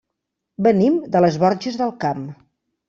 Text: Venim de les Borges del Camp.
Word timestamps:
Venim 0.69 0.97
de 1.17 1.23
les 1.27 1.39
Borges 1.45 1.81
del 1.85 1.97
Camp. 2.07 2.27